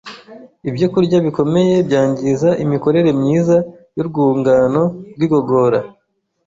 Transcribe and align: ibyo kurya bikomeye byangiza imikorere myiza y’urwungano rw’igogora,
ibyo 0.69 0.87
kurya 0.93 1.17
bikomeye 1.25 1.75
byangiza 1.87 2.49
imikorere 2.63 3.09
myiza 3.19 3.55
y’urwungano 3.97 4.81
rw’igogora, 5.15 5.79